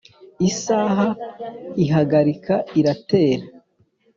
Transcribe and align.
isaha 0.49 1.07
ihagarika 1.83 2.55
iratera 2.79 3.45